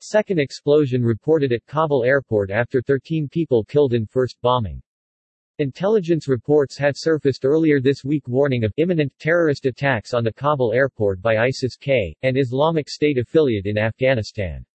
[0.00, 4.82] Second explosion reported at Kabul airport after 13 people killed in first bombing.
[5.58, 10.74] Intelligence reports had surfaced earlier this week warning of imminent terrorist attacks on the Kabul
[10.74, 14.66] airport by ISIS-K, an Islamic State affiliate in Afghanistan.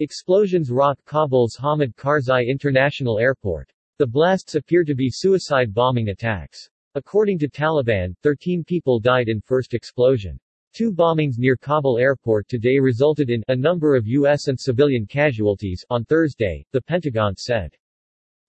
[0.00, 3.72] Explosions rock Kabul's Hamid Karzai International Airport.
[3.98, 6.68] The blasts appear to be suicide bombing attacks.
[6.94, 10.38] According to Taliban, 13 people died in first explosion.
[10.74, 14.48] Two bombings near Kabul airport today resulted in a number of U.S.
[14.48, 17.76] and civilian casualties, on Thursday, the Pentagon said.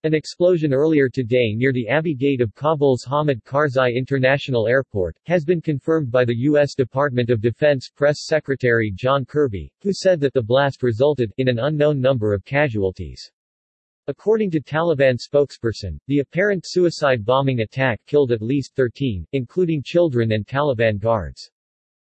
[0.04, 5.44] An explosion earlier today near the Abbey Gate of Kabul's Hamid Karzai International Airport, has
[5.44, 6.74] been confirmed by the U.S.
[6.74, 11.58] Department of Defense Press Secretary John Kirby, who said that the blast resulted in an
[11.58, 13.30] unknown number of casualties.
[14.06, 20.32] According to Taliban spokesperson, the apparent suicide bombing attack killed at least 13, including children
[20.32, 21.50] and Taliban guards.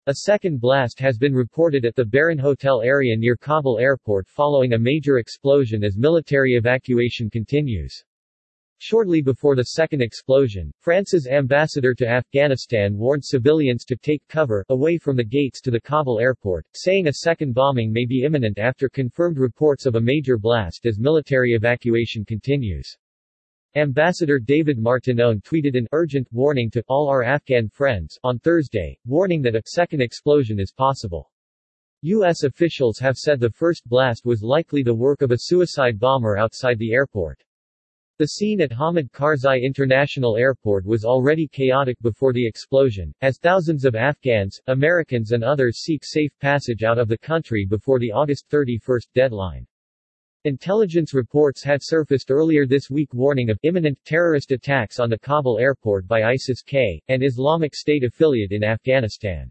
[0.07, 4.73] A second blast has been reported at the Baron Hotel area near Kabul airport following
[4.73, 8.03] a major explosion as military evacuation continues.
[8.77, 14.99] Shortly before the second explosion, France's ambassador to Afghanistan warned civilians to take cover, away
[14.99, 18.87] from the gates to the Kabul airport, saying a second bombing may be imminent after
[18.89, 22.95] confirmed reports of a major blast as military evacuation continues.
[23.77, 29.41] Ambassador David Martinon tweeted an urgent warning to all our Afghan friends on Thursday, warning
[29.41, 31.29] that a second explosion is possible.
[32.03, 32.43] U.S.
[32.43, 36.79] officials have said the first blast was likely the work of a suicide bomber outside
[36.79, 37.43] the airport.
[38.17, 43.83] The scene at Hamid Karzai International Airport was already chaotic before the explosion, as thousands
[43.83, 48.45] of Afghans, Americans and others seek safe passage out of the country before the August
[48.49, 49.67] 31 deadline.
[50.45, 55.57] Intelligence reports had surfaced earlier this week warning of imminent terrorist attacks on the Kabul
[55.57, 59.49] airport by ISIS-K, an Islamic State affiliate in Afghanistan.